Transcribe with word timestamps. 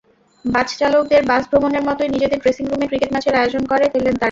বাসচালকদের 0.45 1.21
bus 1.25 1.43
ভ্রমণের 1.49 1.83
মতোই 1.83 2.09
নিজেদের 2.09 2.41
ড্রেসিংরুমে 2.43 2.89
ক্রিকেট 2.89 3.09
ম্যাচের 3.11 3.39
আয়োজন 3.39 3.63
করে 3.65 3.85
ফেললেন 3.85 4.05
তাঁরা। 4.07 4.19